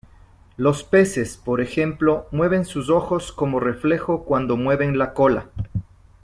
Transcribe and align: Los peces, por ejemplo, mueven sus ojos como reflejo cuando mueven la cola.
Los 0.57 0.83
peces, 0.83 1.37
por 1.37 1.61
ejemplo, 1.61 2.25
mueven 2.31 2.65
sus 2.65 2.89
ojos 2.89 3.31
como 3.31 3.59
reflejo 3.59 4.23
cuando 4.25 4.57
mueven 4.57 4.97
la 4.97 5.13
cola. 5.13 5.49